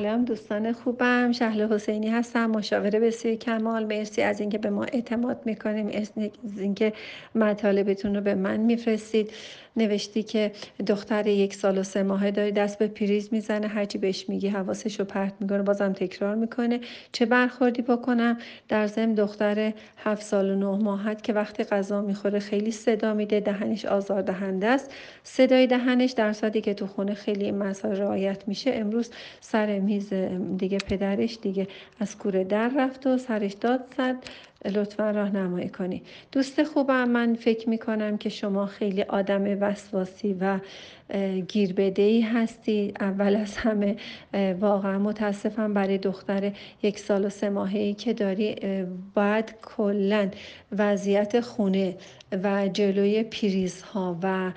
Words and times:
سلام 0.00 0.24
دوستان 0.24 0.72
خوبم. 0.72 1.32
شهل 1.32 1.72
حسینی 1.72 2.08
هستم 2.08 2.50
مشاوره 2.50 3.00
بسیار 3.00 3.34
کمال. 3.34 3.84
مرسی 3.84 4.22
از 4.22 4.40
اینکه 4.40 4.58
به 4.58 4.70
ما 4.70 4.84
اعتماد 4.84 5.40
می‌کنیم. 5.44 5.90
از 6.44 6.58
اینکه 6.58 6.92
مطالبتون 7.34 8.14
رو 8.14 8.20
به 8.20 8.34
من 8.34 8.56
میفرستید. 8.56 9.30
نوشتی 9.76 10.22
که 10.22 10.52
دختر 10.86 11.26
یک 11.26 11.54
سال 11.54 11.78
و 11.78 11.82
سه 11.82 12.02
ماهه 12.02 12.30
داری 12.30 12.52
دست 12.52 12.78
به 12.78 12.86
پریز 12.86 13.28
می‌زنه. 13.32 13.66
هرچی 13.66 13.98
بهش 13.98 14.28
میگی 14.28 14.48
حواسش 14.48 15.00
رو 15.00 15.04
پرت 15.04 15.32
می‌کنه. 15.40 15.62
بازم 15.62 15.92
تکرار 15.92 16.34
می‌کنه. 16.34 16.80
چه 17.12 17.26
برخوردی 17.26 17.82
بکنم؟ 17.82 18.38
در 18.68 18.86
ضمن 18.86 19.14
دختر 19.14 19.72
هفت 19.96 20.22
سال 20.22 20.50
و 20.50 20.54
نه 20.54 20.84
ماهت 20.84 21.22
که 21.22 21.32
وقتی 21.32 21.64
غذا 21.64 22.02
می‌خوره 22.02 22.38
خیلی 22.38 22.70
صدا 22.70 23.14
میده. 23.14 23.40
دهنش 23.40 23.84
آزار 23.84 24.22
دهنده 24.22 24.66
است. 24.66 24.94
صدای 25.22 25.66
دهنش 25.66 26.10
در 26.10 26.32
که 26.32 26.74
تو 26.74 26.86
خونه 26.86 27.14
خیلی 27.14 27.50
مسائل 27.50 27.96
رعایت 27.96 28.48
میشه 28.48 28.70
امروز 28.74 29.10
سر 29.40 29.78
میز 29.90 30.12
دیگه 30.58 30.78
پدرش 30.78 31.38
دیگه 31.42 31.68
از 32.00 32.18
کوره 32.18 32.44
در 32.44 32.72
رفت 32.76 33.06
و 33.06 33.18
سرش 33.18 33.52
داد 33.52 33.94
زد. 33.96 34.16
لطفا 34.64 35.10
راهنمایی 35.10 35.68
کنی. 35.68 36.02
دوست 36.32 36.62
خوبم 36.62 37.08
من 37.08 37.34
فکر 37.34 37.68
می 37.68 37.78
کنم 37.78 38.18
که 38.18 38.28
شما 38.28 38.66
خیلی 38.66 39.02
آدم 39.02 39.62
وسواسی 39.62 40.36
و 40.40 40.58
گیربده 41.48 42.02
ای 42.02 42.20
هستی. 42.20 42.92
اول 43.00 43.36
از 43.36 43.56
همه 43.56 43.96
واقعا 44.60 44.98
متاسفم 44.98 45.74
برای 45.74 45.98
دختر 45.98 46.52
یک 46.82 46.98
سال 46.98 47.24
و 47.24 47.28
سه 47.28 47.50
ماهه 47.50 47.78
ای 47.78 47.94
که 47.94 48.12
داری. 48.12 48.56
باید 49.14 49.54
کلا 49.62 50.30
وضعیت 50.72 51.40
خونه 51.40 51.96
و 52.42 52.68
جلوی 52.68 53.22
پریزها 53.22 54.18
و 54.22 54.52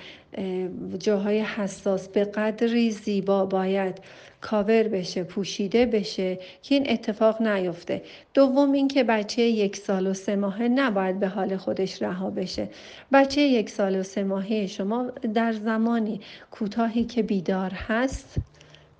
جاهای 0.99 1.39
حساس 1.39 2.09
به 2.09 2.23
قدری 2.23 2.91
زیبا 2.91 3.45
باید 3.45 4.01
کاور 4.41 4.83
بشه 4.83 5.23
پوشیده 5.23 5.85
بشه 5.85 6.35
که 6.61 6.75
این 6.75 6.89
اتفاق 6.89 7.41
نیفته. 7.41 8.01
دوم 8.33 8.71
اینکه 8.71 9.03
بچه 9.03 9.41
یک 9.41 9.75
سال 9.75 10.07
و 10.07 10.13
سه 10.13 10.35
ماهه 10.35 10.67
نباید 10.67 11.19
به 11.19 11.27
حال 11.27 11.57
خودش 11.57 12.01
رها 12.01 12.29
بشه. 12.29 12.69
بچه 13.11 13.41
یک 13.41 13.69
سال 13.69 13.99
و 13.99 14.03
سه 14.03 14.23
ماهه 14.23 14.67
شما 14.67 15.11
در 15.33 15.51
زمانی 15.51 16.21
کوتاهی 16.51 17.03
که 17.03 17.23
بیدار 17.23 17.71
هست 17.73 18.35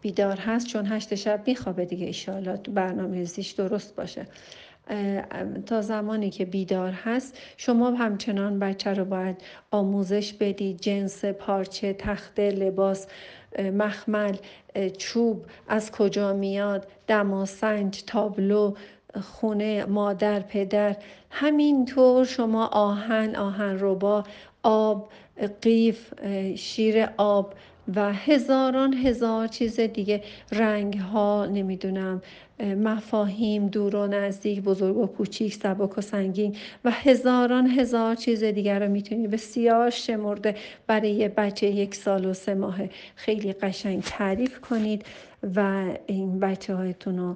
بیدار 0.02 0.38
هست 0.38 0.68
چون 0.68 0.88
هشت 0.88 1.16
شب 1.16 1.42
میخوابه 1.48 1.86
دیگه 1.86 2.06
ایشالا 2.06 2.58
برنامه 2.74 3.18
ریزیش 3.18 3.52
درست 3.52 3.96
باشه. 3.96 4.28
تا 5.66 5.82
زمانی 5.82 6.30
که 6.30 6.46
بیدار 6.46 6.92
هست 6.92 7.38
شما 7.58 7.92
همچنان 7.92 8.60
بچه 8.60 8.94
رو 8.94 9.06
باید 9.06 9.42
آموزش 9.72 10.34
بدید. 10.34 10.82
جنس 10.82 11.26
پارچه 11.26 11.94
تخته 11.94 12.50
لباس 12.50 13.08
مخمل 13.60 14.36
چوب 14.98 15.46
از 15.68 15.92
کجا 15.92 16.34
میاد 16.34 16.88
دماسنج 17.08 18.04
تابلو 18.08 18.74
خونه 19.22 19.86
مادر 19.86 20.40
پدر 20.40 20.96
همینطور 21.30 22.26
شما 22.26 22.66
آهن 22.68 23.36
آهن 23.36 23.78
ربا 23.80 24.24
آب 24.64 25.10
قیف 25.62 26.14
شیر 26.56 27.10
آب 27.18 27.54
و 27.96 28.14
هزاران 28.14 28.94
هزار 28.94 29.48
چیز 29.48 29.80
دیگه 29.80 30.22
رنگ 30.52 30.98
ها 30.98 31.46
نمی‌دونم 31.46 32.22
مفاهیم 32.60 33.68
دور 33.68 33.96
و 33.96 34.08
نزدیک 34.08 34.62
بزرگ 34.62 34.98
و 34.98 35.08
کوچیک 35.08 35.54
سبک 35.54 35.98
و 35.98 36.02
سنگین 36.02 36.56
و 36.86 36.92
هزاران 36.92 37.68
هزار 37.68 38.16
چیز 38.16 38.44
دیگر 38.44 38.80
رو 38.80 38.92
می‌تونید 38.92 39.30
بسیار 39.30 39.90
شمرده 39.90 40.56
برای 40.88 41.12
یه 41.12 41.30
بچه 41.30 41.68
یک 41.68 41.96
سال 41.96 42.26
و 42.26 42.34
سه 42.34 42.54
ماه 42.54 42.80
خیلی 43.16 43.54
قشنگ 43.54 44.04
تعریف 44.04 44.60
کنید. 44.60 45.06
و 45.56 45.84
این 46.06 46.40
بچه 46.40 46.76
هایتون 46.76 47.18
رو 47.18 47.36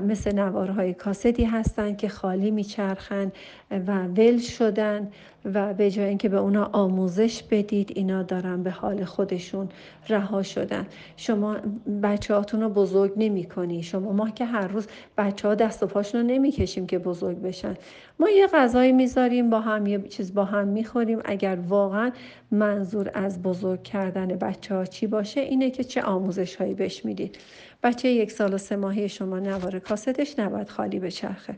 مثل 0.00 0.34
نوارهای 0.34 0.94
کاسدی 0.94 1.44
هستن 1.44 1.96
که 1.96 2.08
خالی 2.08 2.50
میچرخن 2.50 3.32
و 3.70 4.06
ول 4.06 4.38
شدن 4.38 5.08
و 5.44 5.74
به 5.74 5.90
جای 5.90 6.08
اینکه 6.08 6.28
به 6.28 6.36
اونا 6.36 6.70
آموزش 6.72 7.42
بدید 7.42 7.92
اینا 7.94 8.22
دارن 8.22 8.62
به 8.62 8.70
حال 8.70 9.04
خودشون 9.04 9.68
رها 10.08 10.42
شدن. 10.42 10.86
شما 11.16 11.56
بچه 12.02 12.34
هاتون 12.34 12.60
رو 12.60 12.68
بزرگ 12.68 13.12
نمی 13.16 13.44
کنی 13.44 13.82
شما 13.82 14.12
ما 14.12 14.30
که 14.30 14.44
هر 14.44 14.68
روز 14.68 14.86
بچه 15.18 15.48
ها 15.48 15.54
دست 15.54 15.82
و 15.82 15.86
پاشون 15.86 16.20
رو 16.20 16.26
نمی 16.26 16.50
کشیم 16.50 16.86
که 16.86 16.98
بزرگ 16.98 17.42
بشن. 17.42 17.74
ما 18.18 18.28
یه 18.28 18.46
غذایی 18.46 18.92
می‌ذاریم 18.92 19.50
با 19.50 19.60
هم 19.60 19.86
یه 19.86 20.02
چیز 20.02 20.34
با 20.34 20.44
هم 20.44 20.68
می‌خوریم. 20.68 21.18
اگر 21.24 21.58
واقعا 21.68 22.10
منظور 22.50 23.10
از 23.14 23.42
بزرگ 23.42 23.82
کردن 23.82 24.26
بچه 24.26 24.74
ها 24.74 24.84
چی 24.84 25.06
باشه 25.06 25.40
اینه 25.40 25.70
که 25.70 25.84
چه 25.84 26.02
آموزش 26.02 26.56
هایی 26.56 26.74
بهش 26.74 27.04
می‌دید 27.04 27.29
بچه 27.82 28.08
یک 28.08 28.30
سال 28.30 28.54
و 28.54 28.58
سه 28.58 28.76
ماهی 28.76 29.08
شما 29.08 29.38
نوار 29.38 29.78
کاستش 29.78 30.38
نباید 30.38 30.68
خالی 30.68 30.98
بچرخه. 30.98 31.54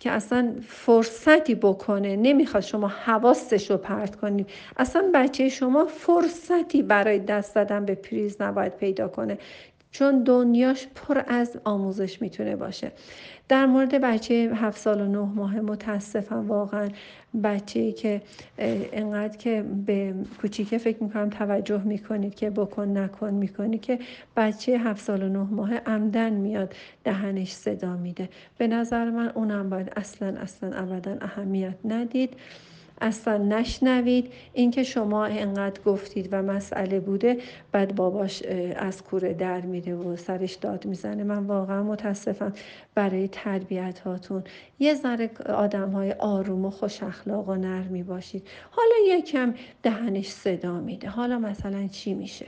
که 0.00 0.10
اصلا 0.10 0.54
فرصتی 0.68 1.54
بکنه 1.54 2.16
نمی‌خواد 2.16 2.62
شما 2.62 2.88
حواستش 2.88 3.70
رو 3.70 3.76
پرت 3.76 4.16
کنید 4.16 4.50
اصلا 4.76 5.10
بچه 5.14 5.48
شما 5.48 5.84
فرصتی 5.84 6.82
برای 6.82 7.18
دست 7.18 7.54
زدن 7.54 7.84
به 7.84 7.94
پریز 7.94 8.36
نباید 8.42 8.76
پیدا 8.76 9.08
کنه. 9.08 9.38
چون 9.90 10.22
دنیاش 10.22 10.86
پر 10.94 11.22
از 11.26 11.58
آموزش 11.64 12.22
می‌تونه 12.22 12.56
باشه. 12.56 12.92
در 13.48 13.66
مورد 13.66 14.00
بچه 14.00 14.34
هفت 14.54 14.78
سال 14.78 15.00
و 15.00 15.06
نه 15.06 15.34
ماه 15.34 15.60
متاسفم 15.60 16.48
واقعا. 16.48 16.88
بچه 17.42 17.92
که 17.92 18.22
انقدر 18.92 19.36
که 19.36 19.64
به 19.86 20.14
کوچیکه 20.40 20.78
فکر 20.78 21.02
می‌کنم 21.02 21.30
توجه 21.30 21.82
می‌کنید 21.82 22.34
که 22.34 22.50
بکن 22.50 22.98
نکن 22.98 23.34
می‌کنی 23.34 23.78
که 23.78 23.98
بچه 24.36 24.78
هفت 24.78 25.04
سال 25.04 25.22
و 25.22 25.28
نه 25.28 25.38
ماه 25.50 25.74
عمدن 25.74 26.32
میاد 26.32 26.74
دهنش 27.04 27.52
صدا 27.52 27.96
میده. 27.96 28.28
به 28.58 28.66
نظر 28.66 29.10
من 29.10 29.28
اونم 29.28 29.70
باید 29.70 29.92
اصلا 29.96 30.40
اصلا 30.40 30.72
ابدا 30.72 31.16
اهمیت 31.20 31.74
ندید. 31.84 32.34
اصلا 33.00 33.36
نشنوید. 33.36 34.32
اینکه 34.52 34.82
شما 34.82 35.24
انقدر 35.24 35.80
گفتید 35.82 36.28
و 36.32 36.42
مسئله 36.42 37.00
بوده 37.00 37.38
بعد 37.72 37.94
باباش 37.94 38.42
از 38.76 39.02
کوره 39.02 39.34
در 39.34 39.60
میره 39.60 39.94
و 39.94 40.16
سرش 40.16 40.54
داد 40.54 40.86
می‌زنه. 40.86 41.24
من 41.24 41.46
واقعا 41.46 41.82
متاسفم 41.82 42.52
برای 42.94 43.28
تربیت 43.28 44.00
هاتون 44.00 44.44
یه 44.78 44.94
ذره 44.94 45.30
آدم 45.48 45.90
های 45.90 46.12
آروم 46.12 46.64
و 46.64 46.70
خوش 46.70 47.02
اخلاق 47.02 47.48
و 47.48 47.54
نرمی 47.54 48.02
باشید. 48.02 48.46
حالا 48.70 49.18
یکم 49.18 49.54
دهنش 49.82 50.28
صدا 50.28 50.80
میده. 50.80 51.08
حالا 51.08 51.38
مثلا 51.38 51.86
چی 51.86 52.14
میشه؟ 52.14 52.46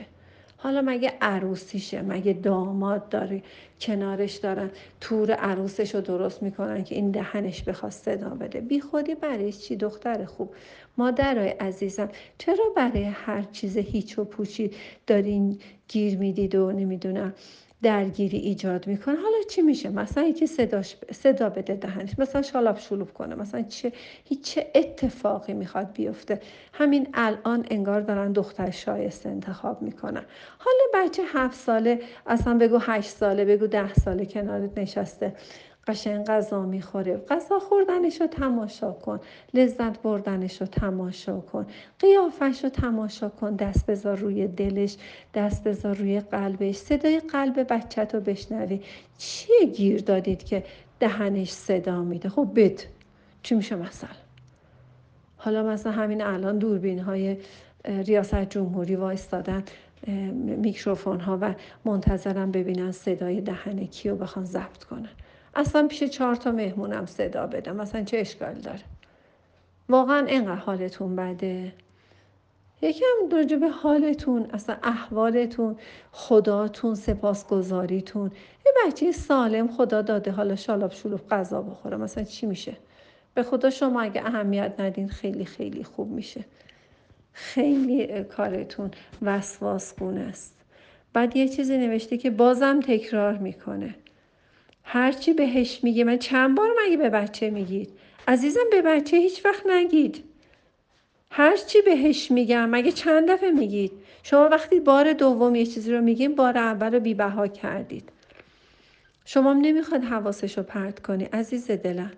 حالا 0.63 0.81
مگه 0.85 1.13
عروسیشه 1.21 2.01
مگه 2.01 2.33
داماد 2.33 3.09
داره 3.09 3.43
کنارش 3.81 4.35
دارن 4.35 4.69
تور 5.01 5.31
عروسش 5.31 5.95
رو 5.95 6.01
درست 6.01 6.43
می‌کنن 6.43 6.83
که 6.83 6.95
این 6.95 7.11
دهنش 7.11 7.63
بخواد 7.63 7.91
صدا 7.91 8.29
بده. 8.29 8.61
بی 8.61 8.79
خودی 8.81 9.15
برای 9.15 9.53
چی؟ 9.53 9.75
دختر 9.75 10.25
خوب. 10.25 10.53
مادرای 10.97 11.49
عزیزم 11.49 12.09
چرا 12.37 12.65
برای 12.75 13.03
هر 13.03 13.41
چیز 13.41 13.77
هیچ 13.77 14.19
و 14.19 14.23
پوچی 14.25 14.71
دارین 15.07 15.59
گیر 15.87 16.17
می‌دید 16.17 16.55
و 16.55 16.71
نمی‌دونم؟ 16.71 17.33
درگیری 17.83 18.37
ایجاد 18.37 18.87
می‌کنه. 18.87 19.15
حالا 19.15 19.37
چی 19.49 19.61
میشه؟ 19.61 19.89
مثلا 19.89 20.23
یکی 20.23 20.47
صداش 20.47 20.95
صدا 21.11 21.49
بده 21.49 21.75
دهنش. 21.75 22.19
مثلا 22.19 22.41
شالاب 22.41 22.77
شلوب 22.77 23.13
کنه. 23.13 23.35
مثلا 23.35 23.61
چه 23.61 23.91
هیچ 24.25 24.41
چه 24.41 24.67
اتفاقی 24.75 25.53
می‌خواد 25.53 25.93
بیفته. 25.93 26.41
همین 26.73 27.07
الان 27.13 27.65
انگار 27.69 28.01
دارن 28.01 28.31
دختر 28.31 28.69
شایسته 28.71 29.29
انتخاب 29.29 29.81
می‌کنن. 29.81 30.25
حالا 30.57 31.05
بچه 31.05 31.23
هفت 31.33 31.59
ساله 31.59 31.99
اصلا 32.27 32.57
بگو 32.57 32.77
هشت 32.77 33.09
ساله 33.09 33.45
بگو 33.45 33.67
ده 33.67 33.93
ساله 33.93 34.25
کنارت 34.25 34.77
نشسته. 34.77 35.33
قشنگ 35.87 36.25
غذا 36.25 36.61
می‌خوره 36.61 37.17
غذا 37.17 37.59
خوردنش 37.59 38.21
رو 38.21 38.27
تماشا 38.27 38.91
کن. 38.91 39.19
لذت 39.53 40.01
بردنش 40.01 40.61
رو 40.61 40.67
تماشا 40.67 41.39
کن. 41.39 41.65
قیافش 41.99 42.63
رو 42.63 42.69
تماشا 42.69 43.29
کن. 43.29 43.55
دست 43.55 43.85
بذار 43.85 44.17
روی 44.17 44.47
دلش 44.47 44.97
دست 45.33 45.63
بذار 45.63 45.95
روی 45.95 46.19
قلبش. 46.19 46.75
صدای 46.75 47.19
قلب 47.19 47.73
بچت 47.73 48.15
رو 48.15 48.21
بشنوی. 48.21 48.81
چیه 49.17 49.65
گیر 49.65 50.01
دادید 50.01 50.43
که 50.43 50.63
دهنش 50.99 51.51
صدا 51.51 52.03
میده؟ 52.03 52.29
خب 52.29 52.49
بد 52.55 52.79
چی 53.43 53.55
میشه 53.55 53.75
مثلا؟ 53.75 54.09
حالا 55.37 55.63
مثلا 55.63 55.91
همین 55.91 56.21
الان 56.21 56.57
دوربین 56.57 56.99
های 56.99 57.37
ریاست 57.85 58.49
جمهوری 58.49 58.95
وایستادن 58.95 59.63
میکروفون 60.37 61.19
ها 61.19 61.37
و 61.41 61.53
منتظرم 61.85 62.51
ببینن 62.51 62.91
صدای 62.91 63.41
دهن 63.41 63.85
کیو 63.85 64.15
بخوان 64.15 64.45
ضبط 64.45 64.83
کنن. 64.83 65.09
اصلا 65.55 65.87
پیش 65.87 66.03
چهار 66.03 66.35
تا 66.35 66.51
مهمونم 66.51 67.05
صدا 67.05 67.47
بدم 67.47 67.75
مثلا 67.75 68.03
چه 68.03 68.17
اشکال 68.17 68.53
داره؟ 68.53 68.81
واقعا 69.89 70.25
اینقدر 70.25 70.55
حالتون 70.55 71.15
بده؟ 71.15 71.73
یکم 72.81 73.29
راجع 73.31 73.57
به 73.57 73.69
حالتون 73.69 74.45
اصلا 74.53 74.77
احوالتون 74.83 75.75
خداتون 76.11 76.95
سپاسگزاریتون. 76.95 78.31
یه 78.65 78.71
بچه 78.85 79.11
سالم 79.11 79.67
خدا 79.67 80.01
داده 80.01 80.31
حالا 80.31 80.55
شالاب 80.55 80.91
شلوب 80.91 81.27
غذا 81.29 81.61
بخوره 81.61 81.97
مثلا 81.97 82.23
چی 82.23 82.45
میشه؟ 82.45 82.77
به 83.33 83.43
خدا 83.43 83.69
شما 83.69 84.01
اگه 84.01 84.25
اهمیت 84.25 84.73
ندین 84.79 85.09
خیلی 85.09 85.45
خیلی 85.45 85.83
خوب 85.83 86.11
میشه. 86.11 86.45
خیلی 87.33 88.23
کارتون 88.23 88.91
وسواس 89.21 89.93
است. 90.01 90.57
بعد 91.13 91.35
یه 91.35 91.47
چیزی 91.47 91.77
نوشته 91.77 92.17
که 92.17 92.29
بازم 92.29 92.79
تکرار 92.79 93.37
می‌کنه. 93.37 93.95
هرچی 94.93 95.33
بهش 95.33 95.79
میگه 95.83 96.03
من 96.03 96.17
چند 96.17 96.57
بار 96.57 96.69
مگه 96.85 96.97
به 96.97 97.09
بچه 97.09 97.49
میگید؟ 97.49 97.89
عزیزم 98.27 98.69
به 98.71 98.81
بچه 98.81 99.17
هیچ 99.17 99.45
وقت 99.45 99.67
نگید. 99.67 100.23
هرچی 101.31 101.81
بهش 101.81 102.31
میگم 102.31 102.69
مگه 102.69 102.91
چند 102.91 103.31
دفعه 103.31 103.51
میگید؟ 103.51 103.91
شما 104.23 104.49
وقتی 104.49 104.79
بار 104.79 105.13
دوم 105.13 105.55
یه 105.55 105.65
چیزی 105.65 105.91
رو 105.91 106.01
میگیم 106.01 106.35
بار 106.35 106.57
اول 106.57 106.93
رو 106.93 106.99
بیبها 106.99 107.47
کردید. 107.47 108.09
شما 109.25 109.53
نمی‌خواد 109.53 110.03
حواسش 110.03 110.57
رو 110.57 110.63
پرت 110.63 110.99
کنی. 110.99 111.23
عزیز 111.23 111.71
دلم 111.71 112.11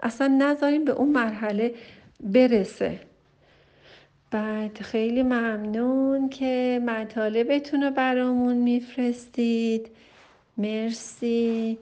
اصلا 0.00 0.26
نذاریم 0.26 0.84
به 0.84 0.92
اون 0.92 1.08
مرحله 1.08 1.74
برسه. 2.20 3.00
بعد 4.30 4.78
خیلی 4.78 5.22
ممنون 5.22 6.28
که 6.28 6.82
مطالبتون 6.86 7.82
رو 7.82 7.90
برامون 7.90 8.56
میفرستید. 8.56 9.90
مرسی. 10.58 11.78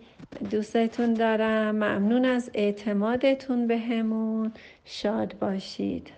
دوستتون 0.50 1.14
دارم. 1.14 1.74
ممنون 1.74 2.24
از 2.24 2.50
اعتمادتون 2.54 3.66
بهمون. 3.66 4.52
شاد 4.84 5.38
باشید. 5.38 6.10